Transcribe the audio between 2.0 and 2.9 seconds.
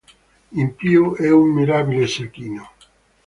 cecchino.